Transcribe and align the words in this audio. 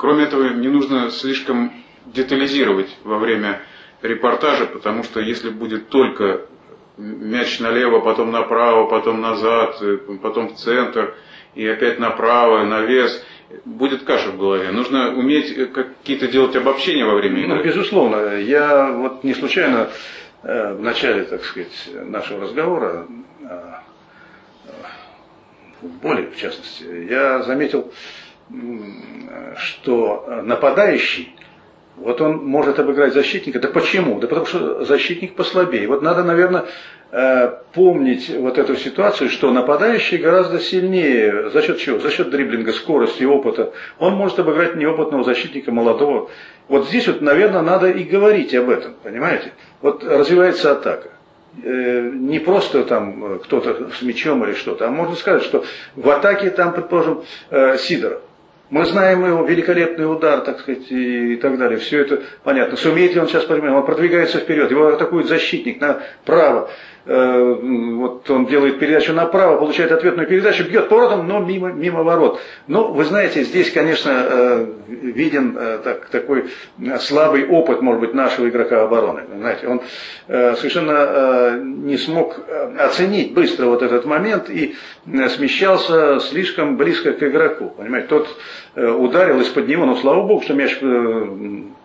Кроме 0.00 0.24
этого, 0.24 0.48
не 0.54 0.68
нужно 0.68 1.10
слишком 1.10 1.74
детализировать 2.06 2.88
во 3.04 3.18
время 3.18 3.60
репортажа, 4.00 4.64
потому 4.64 5.04
что 5.04 5.20
если 5.20 5.50
будет 5.50 5.90
только 5.90 6.46
мяч 6.96 7.60
налево, 7.60 8.00
потом 8.00 8.30
направо, 8.30 8.86
потом 8.86 9.20
назад, 9.20 9.76
э, 9.82 9.98
потом 10.22 10.48
в 10.48 10.56
центр, 10.56 11.14
и 11.54 11.66
опять 11.66 11.98
направо, 11.98 12.64
навес, 12.64 13.22
будет 13.66 14.04
каша 14.04 14.30
в 14.30 14.38
голове. 14.38 14.70
Нужно 14.70 15.14
уметь 15.14 15.52
э, 15.54 15.66
какие-то 15.66 16.28
делать 16.28 16.56
обобщения 16.56 17.04
во 17.04 17.16
время 17.16 17.40
игры. 17.40 17.56
Ну, 17.56 17.62
безусловно. 17.62 18.36
Я 18.36 18.92
вот 18.92 19.22
не 19.22 19.34
случайно 19.34 19.90
э, 20.42 20.72
в 20.72 20.80
начале, 20.80 21.24
так 21.24 21.44
сказать, 21.44 21.90
нашего 21.92 22.40
разговора 22.40 23.06
о 23.44 23.82
футболе, 25.82 26.30
в 26.34 26.38
частности, 26.38 26.84
я 27.10 27.42
заметил, 27.42 27.92
что 29.56 30.42
нападающий 30.44 31.34
вот 32.00 32.20
он 32.22 32.46
может 32.46 32.78
обыграть 32.78 33.12
защитника. 33.12 33.60
Да 33.60 33.68
почему? 33.68 34.18
Да 34.20 34.26
потому 34.26 34.46
что 34.46 34.84
защитник 34.84 35.34
послабее. 35.34 35.86
Вот 35.86 36.00
надо, 36.00 36.24
наверное, 36.24 36.64
э, 37.12 37.52
помнить 37.74 38.30
вот 38.30 38.56
эту 38.56 38.76
ситуацию, 38.76 39.28
что 39.28 39.50
нападающий 39.52 40.16
гораздо 40.16 40.60
сильнее. 40.60 41.50
За 41.50 41.60
счет 41.60 41.78
чего? 41.78 41.98
За 41.98 42.10
счет 42.10 42.30
дриблинга, 42.30 42.72
скорости, 42.72 43.24
опыта. 43.24 43.74
Он 43.98 44.14
может 44.14 44.38
обыграть 44.38 44.76
неопытного 44.76 45.24
защитника, 45.24 45.72
молодого. 45.72 46.30
Вот 46.68 46.88
здесь 46.88 47.06
вот, 47.06 47.20
наверное, 47.20 47.62
надо 47.62 47.90
и 47.90 48.02
говорить 48.02 48.54
об 48.54 48.70
этом, 48.70 48.94
понимаете? 49.02 49.52
Вот 49.82 50.02
развивается 50.02 50.72
атака 50.72 51.10
э, 51.62 52.10
не 52.14 52.38
просто 52.38 52.84
там 52.84 53.40
кто-то 53.40 53.90
с 53.90 54.00
мячом 54.00 54.42
или 54.44 54.54
что-то, 54.54 54.86
а 54.86 54.90
можно 54.90 55.16
сказать, 55.16 55.42
что 55.42 55.64
в 55.96 56.08
атаке 56.08 56.48
там, 56.48 56.72
предположим, 56.72 57.24
э, 57.50 57.76
Сидоров. 57.76 58.22
Мы 58.70 58.84
знаем 58.84 59.26
его 59.26 59.42
великолепный 59.42 60.10
удар, 60.10 60.42
так 60.42 60.60
сказать, 60.60 60.90
и, 60.90 61.36
так 61.36 61.58
далее. 61.58 61.78
Все 61.78 62.02
это 62.02 62.22
понятно. 62.44 62.76
Сумеет 62.76 63.14
ли 63.14 63.20
он 63.20 63.28
сейчас, 63.28 63.44
понимаем, 63.44 63.74
он 63.74 63.84
продвигается 63.84 64.38
вперед, 64.38 64.70
его 64.70 64.86
атакует 64.88 65.26
защитник 65.26 65.80
направо. 65.80 66.70
Э, 67.06 67.54
вот 67.62 68.28
он 68.30 68.46
делает 68.46 68.78
передачу 68.78 69.14
направо, 69.14 69.56
получает 69.56 69.90
ответную 69.90 70.28
передачу, 70.28 70.64
бьет 70.64 70.88
поворотом, 70.88 71.26
но 71.26 71.38
мимо, 71.38 71.72
мимо 71.72 72.02
ворот. 72.02 72.40
Но 72.66 72.92
вы 72.92 73.04
знаете, 73.04 73.42
здесь, 73.42 73.70
конечно, 73.72 74.10
э, 74.12 74.66
виден 74.86 75.56
э, 75.58 75.78
так, 75.82 76.06
такой 76.06 76.50
слабый 77.00 77.46
опыт, 77.46 77.80
может 77.80 78.00
быть, 78.00 78.12
нашего 78.12 78.48
игрока 78.48 78.82
обороны. 78.82 79.22
Знаете, 79.34 79.66
он 79.66 79.80
совершенно 80.26 81.60
не 81.60 81.96
смог 81.96 82.38
оценить 82.78 83.32
быстро 83.32 83.66
вот 83.66 83.82
этот 83.82 84.04
момент 84.04 84.50
и 84.50 84.74
смещался 85.28 86.20
слишком 86.20 86.76
близко 86.76 87.12
к 87.12 87.22
игроку. 87.22 87.72
Понимаете, 87.76 88.08
тот 88.08 88.28
ударил 88.74 89.40
из-под 89.40 89.68
него, 89.68 89.86
но 89.86 89.96
слава 89.96 90.26
богу, 90.26 90.42
что 90.42 90.54
мяч 90.54 90.78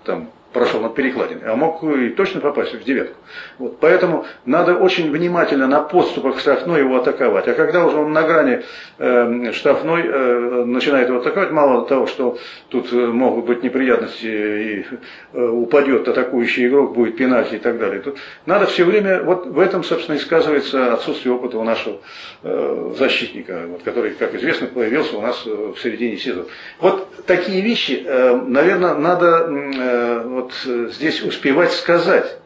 там 0.03 0.29
прошел 0.55 0.79
над 0.79 0.95
перекладиной, 0.95 1.51
а 1.51 1.55
мог 1.57 1.83
и 1.83 2.09
точно 2.09 2.39
попасть 2.39 2.73
в 2.73 2.83
девятку. 2.85 3.17
Вот, 3.59 3.77
поэтому 3.81 4.25
надо 4.45 4.75
очень 4.75 5.11
внимательно 5.11 5.67
на 5.67 5.81
подступах 5.81 6.37
к 6.37 6.39
штрафной 6.39 6.79
его 6.79 6.95
атаковать. 6.95 7.45
А 7.49 7.53
когда 7.53 7.85
уже 7.85 7.97
он 7.97 8.13
на 8.13 8.23
грани 8.23 8.61
э, 8.97 9.51
штрафной 9.51 10.03
э, 10.05 10.63
начинает 10.65 11.09
его 11.09 11.17
атаковать, 11.17 11.51
мало 11.51 11.85
того, 11.85 12.07
что 12.07 12.37
тут 12.69 12.91
э, 12.93 12.95
могут 12.95 13.45
быть 13.45 13.63
неприятности 13.63 14.25
и 14.25 14.85
э, 15.33 15.45
упадет 15.45 16.07
атакующий 16.07 16.67
игрок, 16.67 16.95
будет 16.95 17.17
пенальти 17.17 17.55
и 17.55 17.59
так 17.59 17.77
далее. 17.77 17.99
Тут 17.99 18.17
надо 18.45 18.65
все 18.67 18.85
время, 18.85 19.23
вот 19.23 19.45
в 19.47 19.59
этом, 19.59 19.83
собственно, 19.83 20.15
и 20.15 20.19
сказывается 20.19 20.93
отсутствие 20.93 21.35
опыта 21.35 21.57
у 21.57 21.63
нашего 21.65 21.97
э, 22.43 22.93
защитника, 22.97 23.63
вот, 23.67 23.83
который, 23.83 24.11
как 24.11 24.33
известно, 24.35 24.67
появился 24.67 25.17
у 25.17 25.21
нас 25.21 25.43
э, 25.45 25.73
в 25.75 25.81
середине 25.81 26.15
сезона. 26.15 26.45
Вот 26.79 27.25
такие 27.25 27.59
вещи, 27.59 28.03
э, 28.05 28.35
наверное, 28.35 28.95
надо 28.95 29.49
э, 29.49 30.21
вот, 30.25 30.44
вот 30.45 30.53
э, 30.65 30.89
здесь 30.91 31.21
успевать 31.23 31.71
сказать. 31.71 32.37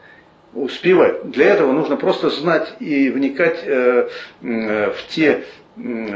Успевать. 0.53 1.29
Для 1.29 1.53
этого 1.53 1.71
нужно 1.71 1.95
просто 1.95 2.29
знать 2.29 2.73
и 2.79 3.09
вникать 3.09 3.59
э, 3.63 4.09
э, 4.41 4.91
в 4.91 5.07
те 5.09 5.43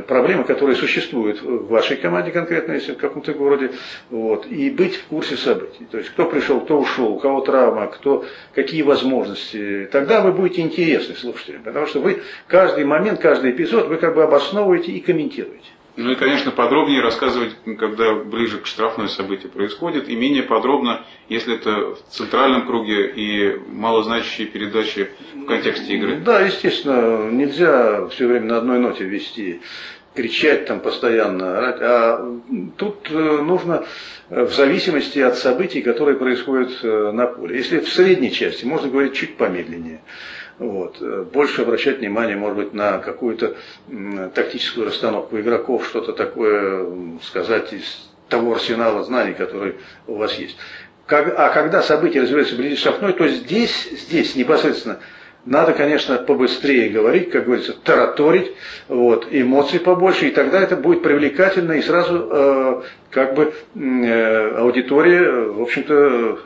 проблемы, 0.08 0.44
которые 0.44 0.76
существуют 0.76 1.42
в 1.42 1.68
вашей 1.68 1.96
команде 1.96 2.32
конкретно, 2.32 2.74
если 2.74 2.94
в 2.94 2.98
каком-то 2.98 3.34
городе, 3.34 3.72
вот, 4.10 4.46
и 4.48 4.70
быть 4.70 4.96
в 4.96 5.06
курсе 5.06 5.38
событий. 5.38 5.88
То 5.90 6.00
есть, 6.00 6.10
кто 6.10 6.26
пришел, 6.26 6.60
кто 6.60 6.80
ушел, 6.80 7.14
у 7.14 7.20
кого 7.20 7.40
травма, 7.42 7.88
кто, 7.88 8.26
какие 8.54 8.82
возможности. 8.82 9.88
Тогда 9.90 10.20
вы 10.20 10.34
будете 10.34 10.64
интересны 10.64 11.16
слушателям, 11.16 11.64
потому 11.64 11.86
что 11.86 12.02
вы 12.02 12.24
каждый 12.48 12.84
момент, 12.84 13.22
каждый 13.22 13.52
эпизод 13.52 13.88
вы 13.88 13.98
как 13.98 14.16
бы 14.16 14.24
обосновываете 14.24 14.92
и 14.92 15.00
комментируете. 15.00 15.70
Ну 15.96 16.12
и, 16.12 16.16
конечно, 16.16 16.50
подробнее 16.52 17.02
рассказывать, 17.02 17.56
когда 17.78 18.16
ближе 18.16 18.58
к 18.60 18.66
штрафной 18.66 19.10
событие 19.10 19.50
происходит, 19.52 20.10
и 20.10 20.16
менее 20.16 20.42
подробно, 20.42 21.06
если 21.30 21.56
это 21.56 21.96
в 21.96 22.00
центральном 22.10 22.66
круге 22.66 23.08
и 23.08 23.60
малозначащие 23.68 24.48
передачи 24.48 25.10
в 25.36 25.46
контексте 25.46 25.94
игры. 25.94 26.18
Да, 26.18 26.42
естественно, 26.42 27.30
нельзя 27.30 28.08
все 28.08 28.28
время 28.28 28.48
на 28.48 28.58
одной 28.58 28.80
ноте 28.80 29.04
вести 29.04 29.62
кричать 30.16 30.66
там 30.66 30.80
постоянно, 30.80 31.58
орать. 31.58 31.82
А 31.82 32.40
тут 32.78 33.08
э, 33.10 33.42
нужно 33.42 33.86
в 34.30 34.52
зависимости 34.52 35.20
от 35.20 35.38
событий, 35.38 35.82
которые 35.82 36.18
происходят 36.18 36.72
э, 36.84 37.12
на 37.12 37.28
поле. 37.28 37.58
Если 37.58 37.80
в 37.80 37.90
средней 37.90 38.32
части, 38.32 38.66
можно 38.66 38.90
говорить 38.90 39.14
чуть 39.14 39.38
помедленнее. 39.38 40.02
Вот. 40.60 41.02
Больше 41.32 41.64
обращать 41.64 42.00
внимание, 42.00 42.36
может 42.36 42.58
быть, 42.58 42.74
на 42.74 43.00
какую-то 43.00 43.56
тактическую 44.34 44.88
расстановку 44.88 45.40
игроков, 45.40 45.86
что-то 45.88 46.14
такое 46.14 46.88
сказать 47.24 47.74
из 47.74 48.10
того 48.30 48.54
арсенала 48.54 49.04
знаний, 49.04 49.34
который 49.34 49.76
у 50.08 50.16
вас 50.16 50.36
есть. 50.36 50.58
Как, 51.06 51.38
а 51.38 51.50
когда 51.50 51.82
события 51.82 52.22
развиваются 52.22 52.56
вблизи 52.56 52.76
штрафной, 52.76 53.14
то 53.14 53.28
здесь, 53.28 53.90
здесь 53.92 54.36
непосредственно 54.36 55.00
надо, 55.46 55.74
конечно, 55.74 56.18
побыстрее 56.18 56.90
говорить, 56.90 57.30
как 57.30 57.46
говорится, 57.46 57.74
тараторить, 57.74 58.54
вот, 58.88 59.28
эмоций 59.30 59.80
побольше, 59.80 60.28
и 60.28 60.32
тогда 60.32 60.62
это 60.62 60.78
будет 60.78 61.04
привлекательно, 61.04 61.74
и 61.74 61.82
сразу 61.82 62.30
э, 62.32 62.82
как 63.10 63.36
бы 63.36 63.54
э, 63.76 64.56
аудитория, 64.58 65.30
в 65.30 65.62
общем-то, 65.62 66.40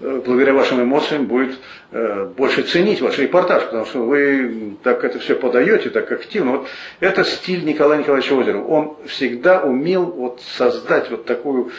э, 0.00 0.20
благодаря 0.24 0.54
вашим 0.54 0.82
эмоциям 0.82 1.26
будет 1.26 1.58
э, 1.90 2.24
больше 2.36 2.62
ценить 2.62 3.02
ваш 3.02 3.18
репортаж, 3.18 3.64
потому 3.64 3.84
что 3.84 4.02
вы 4.02 4.76
так 4.82 5.04
это 5.04 5.18
все 5.18 5.34
подаете, 5.34 5.90
так 5.90 6.10
активно. 6.10 6.52
Вот 6.52 6.68
это 7.00 7.24
стиль 7.24 7.64
Николая 7.64 7.98
Николаевича 7.98 8.32
Озерова. 8.34 8.64
Он 8.66 8.96
всегда 9.06 9.60
умел 9.60 10.06
вот 10.06 10.40
создать 10.40 11.10
вот 11.10 11.26
такую 11.26 11.70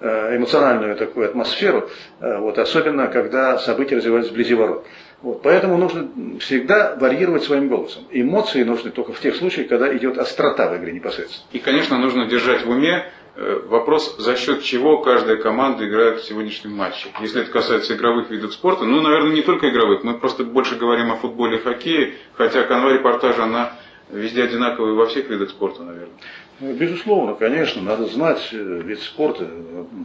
э, 0.00 0.36
эмоциональную 0.36 0.94
такую 0.96 1.26
атмосферу, 1.30 1.88
э, 2.20 2.38
вот, 2.38 2.58
особенно 2.58 3.06
когда 3.06 3.56
события 3.58 3.96
развиваются 3.96 4.32
вблизи 4.32 4.54
ворот. 4.54 4.86
Вот, 5.22 5.40
поэтому 5.42 5.78
нужно 5.78 6.08
всегда 6.40 6.96
варьировать 6.96 7.44
своим 7.44 7.68
голосом. 7.68 8.02
Эмоции 8.10 8.64
нужны 8.64 8.90
только 8.90 9.12
в 9.12 9.20
тех 9.20 9.36
случаях, 9.36 9.68
когда 9.68 9.96
идет 9.96 10.18
острота 10.18 10.68
в 10.68 10.76
игре 10.76 10.92
непосредственно. 10.92 11.46
И, 11.52 11.60
конечно, 11.60 11.96
нужно 11.96 12.26
держать 12.26 12.64
в 12.66 12.70
уме 12.70 13.06
э, 13.36 13.60
вопрос, 13.66 14.16
за 14.18 14.36
счет 14.36 14.62
чего 14.64 14.98
каждая 14.98 15.36
команда 15.36 15.88
играет 15.88 16.20
в 16.20 16.24
сегодняшнем 16.24 16.72
матче. 16.72 17.08
Если 17.20 17.42
это 17.42 17.52
касается 17.52 17.94
игровых 17.94 18.30
видов 18.30 18.52
спорта, 18.52 18.84
ну, 18.84 19.00
наверное, 19.00 19.32
не 19.32 19.42
только 19.42 19.70
игровых, 19.70 20.02
мы 20.02 20.14
просто 20.14 20.42
больше 20.42 20.74
говорим 20.74 21.12
о 21.12 21.16
футболе 21.16 21.58
и 21.58 21.60
хоккее, 21.60 22.14
хотя 22.34 22.64
канва 22.64 22.92
репортажа, 22.92 23.44
она 23.44 23.74
везде 24.10 24.42
одинаковая 24.42 24.94
во 24.94 25.06
всех 25.06 25.28
видах 25.28 25.50
спорта, 25.50 25.84
наверное. 25.84 26.16
Ну, 26.58 26.74
безусловно, 26.74 27.34
конечно, 27.34 27.80
надо 27.80 28.06
знать 28.06 28.48
э, 28.52 28.56
вид 28.56 29.00
спорта, 29.00 29.48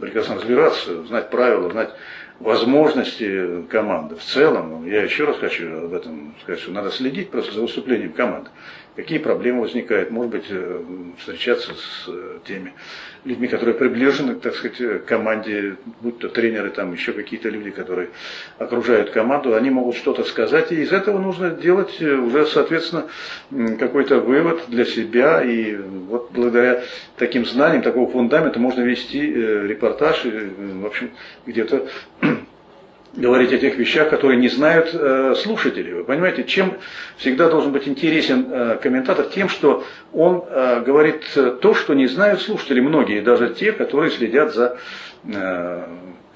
прекрасно 0.00 0.36
разбираться, 0.36 1.04
знать 1.06 1.30
правила, 1.30 1.70
знать 1.70 1.90
возможности 2.40 3.62
команды 3.68 4.16
в 4.16 4.22
целом. 4.22 4.86
Я 4.86 5.02
еще 5.02 5.24
раз 5.24 5.38
хочу 5.38 5.84
об 5.84 5.92
этом 5.92 6.34
сказать, 6.42 6.60
что 6.60 6.72
надо 6.72 6.90
следить 6.90 7.30
просто 7.30 7.52
за 7.54 7.62
выступлением 7.62 8.12
команды 8.12 8.50
какие 8.98 9.18
проблемы 9.18 9.60
возникают, 9.60 10.10
может 10.10 10.32
быть, 10.32 10.46
э, 10.50 10.80
встречаться 11.18 11.70
с 11.72 12.08
э, 12.08 12.38
теми 12.44 12.72
людьми, 13.24 13.46
которые 13.46 13.76
приближены, 13.76 14.34
так 14.34 14.56
сказать, 14.56 14.76
к 14.76 15.04
команде, 15.04 15.76
будь 16.00 16.18
то 16.18 16.28
тренеры, 16.28 16.70
там 16.70 16.92
еще 16.92 17.12
какие-то 17.12 17.48
люди, 17.48 17.70
которые 17.70 18.08
окружают 18.58 19.10
команду, 19.10 19.54
они 19.54 19.70
могут 19.70 19.94
что-то 19.94 20.24
сказать, 20.24 20.72
и 20.72 20.82
из 20.82 20.90
этого 20.90 21.20
нужно 21.20 21.50
делать 21.50 21.94
э, 22.00 22.12
уже, 22.12 22.44
соответственно, 22.46 23.06
какой-то 23.78 24.18
вывод 24.18 24.62
для 24.66 24.84
себя, 24.84 25.44
и 25.44 25.76
вот 25.76 26.32
благодаря 26.32 26.82
таким 27.18 27.46
знаниям, 27.46 27.82
такого 27.82 28.10
фундамента 28.10 28.58
можно 28.58 28.80
вести 28.80 29.20
репортаж, 29.20 30.24
и, 30.24 30.30
в 30.30 30.86
общем, 30.86 31.12
где-то 31.46 31.86
говорить 33.14 33.52
о 33.52 33.58
тех 33.58 33.76
вещах, 33.76 34.10
которые 34.10 34.38
не 34.38 34.48
знают 34.48 34.90
э, 34.92 35.34
слушатели. 35.36 35.92
Вы 35.92 36.04
понимаете, 36.04 36.44
чем 36.44 36.74
всегда 37.16 37.48
должен 37.48 37.72
быть 37.72 37.88
интересен 37.88 38.46
э, 38.50 38.78
комментатор? 38.82 39.26
Тем, 39.26 39.48
что 39.48 39.84
он 40.12 40.44
э, 40.48 40.82
говорит 40.84 41.24
то, 41.60 41.74
что 41.74 41.94
не 41.94 42.06
знают 42.06 42.42
слушатели, 42.42 42.80
многие, 42.80 43.20
даже 43.20 43.54
те, 43.54 43.72
которые 43.72 44.10
следят 44.10 44.54
за 44.54 44.78
э, 45.24 45.82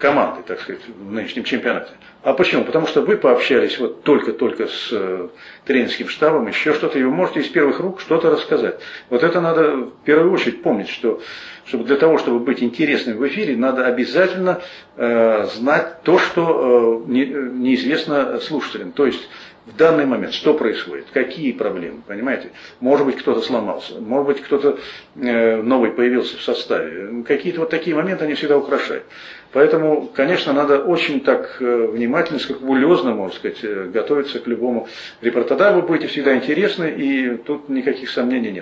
команды, 0.03 0.43
так 0.45 0.61
сказать, 0.61 0.83
в 0.89 1.13
нынешнем 1.13 1.45
чемпионате. 1.45 1.93
А 2.25 2.35
почему? 2.35 2.65
Потому 2.65 2.89
что 2.89 3.03
вы 3.03 3.17
пообщались 3.17 3.79
вот 3.79 4.03
только-только 4.03 4.67
с 4.67 4.89
э, 4.91 5.29
тренерским 5.65 6.09
штабом, 6.09 6.49
еще 6.49 6.75
что-то, 6.75 6.99
и 6.99 7.05
вы 7.05 7.11
можете 7.11 7.41
из 7.41 7.49
первых 7.49 7.79
рук 7.79 8.01
что-то 8.01 8.31
рассказать. 8.31 8.81
Вот 9.11 9.23
это 9.23 9.41
надо 9.41 9.77
в 9.77 9.93
первую 10.05 10.33
очередь 10.33 10.63
помнить, 10.63 10.89
что 10.89 11.21
чтобы 11.67 11.85
для 11.85 11.97
того, 11.97 12.19
чтобы 12.19 12.41
быть 12.41 12.63
интересным 12.65 13.17
в 13.17 13.29
эфире, 13.29 13.57
надо 13.57 13.87
обязательно 13.87 14.61
э, 14.97 15.47
знать 15.55 16.03
то, 16.03 16.19
что 16.19 17.05
э, 17.07 17.11
не, 17.11 17.25
неизвестно 17.25 18.41
слушателям. 18.41 18.91
То 18.91 19.07
есть 19.07 19.29
в 19.67 19.77
данный 19.77 20.07
момент, 20.07 20.35
что 20.35 20.55
происходит, 20.55 21.07
какие 21.13 21.53
проблемы, 21.53 22.03
понимаете? 22.07 22.51
Может 22.81 23.07
быть, 23.07 23.17
кто-то 23.17 23.41
сломался, 23.41 24.01
может 24.01 24.27
быть, 24.27 24.41
кто-то 24.43 24.79
э, 25.15 25.63
новый 25.63 25.93
появился 25.93 26.37
в 26.37 26.43
составе. 26.43 27.23
Какие-то 27.23 27.61
вот 27.61 27.71
такие 27.71 27.95
моменты 27.95 28.25
они 28.25 28.35
всегда 28.35 28.59
украшают. 28.59 29.05
Поэтому, 29.53 30.09
конечно, 30.15 30.53
надо 30.53 30.79
очень 30.79 31.21
так 31.21 31.59
э, 31.61 31.87
внимательно, 31.93 32.39
скрупулезно, 32.39 33.13
можно 33.13 33.37
сказать, 33.37 33.59
э, 33.63 33.91
готовиться 33.93 34.41
к 34.41 34.47
любому 34.47 34.89
репортажу. 35.21 35.81
Вы 35.81 35.87
будете 35.87 36.09
всегда 36.09 36.35
интересны, 36.35 36.91
и 36.97 37.37
тут 37.37 37.69
никаких 37.69 38.11
сомнений 38.11 38.51
нет. 38.51 38.61